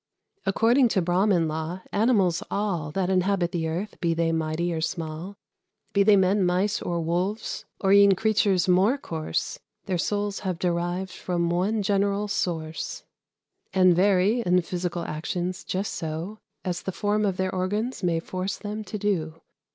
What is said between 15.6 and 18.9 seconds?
just so As the form of their organs may force them